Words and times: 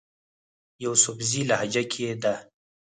يوسفزئ 0.83 1.41
لهجه 1.49 1.83
کښې 1.91 2.09
ده 2.21 2.33